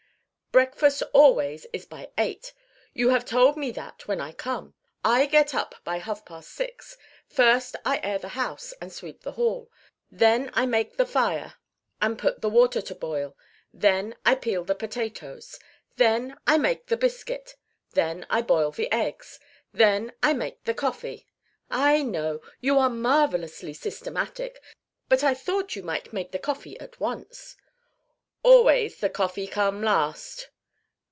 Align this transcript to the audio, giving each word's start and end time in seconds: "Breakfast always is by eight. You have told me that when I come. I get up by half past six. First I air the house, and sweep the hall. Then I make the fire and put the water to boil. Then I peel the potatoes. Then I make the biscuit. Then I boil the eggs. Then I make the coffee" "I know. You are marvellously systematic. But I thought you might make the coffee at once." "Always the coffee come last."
"Breakfast 0.53 1.01
always 1.13 1.65
is 1.71 1.85
by 1.85 2.09
eight. 2.17 2.51
You 2.93 3.07
have 3.07 3.23
told 3.23 3.55
me 3.55 3.71
that 3.71 4.05
when 4.09 4.19
I 4.19 4.33
come. 4.33 4.73
I 5.01 5.25
get 5.25 5.55
up 5.55 5.75
by 5.85 5.99
half 5.99 6.25
past 6.25 6.49
six. 6.51 6.97
First 7.25 7.77
I 7.85 8.01
air 8.03 8.19
the 8.19 8.27
house, 8.35 8.73
and 8.81 8.91
sweep 8.91 9.21
the 9.21 9.31
hall. 9.31 9.71
Then 10.11 10.51
I 10.53 10.65
make 10.65 10.97
the 10.97 11.05
fire 11.05 11.53
and 12.01 12.19
put 12.19 12.41
the 12.41 12.49
water 12.49 12.81
to 12.81 12.93
boil. 12.93 13.37
Then 13.73 14.13
I 14.25 14.35
peel 14.35 14.65
the 14.65 14.75
potatoes. 14.75 15.57
Then 15.95 16.37
I 16.45 16.57
make 16.57 16.87
the 16.87 16.97
biscuit. 16.97 17.55
Then 17.93 18.27
I 18.29 18.41
boil 18.41 18.71
the 18.71 18.91
eggs. 18.91 19.39
Then 19.71 20.11
I 20.21 20.33
make 20.33 20.65
the 20.65 20.73
coffee" 20.73 21.27
"I 21.93 22.03
know. 22.03 22.41
You 22.59 22.77
are 22.77 22.89
marvellously 22.89 23.73
systematic. 23.73 24.61
But 25.07 25.23
I 25.23 25.33
thought 25.33 25.77
you 25.77 25.83
might 25.83 26.11
make 26.11 26.31
the 26.33 26.39
coffee 26.39 26.77
at 26.81 26.99
once." 26.99 27.55
"Always 28.43 28.97
the 29.01 29.09
coffee 29.11 29.45
come 29.45 29.83
last." 29.83 30.49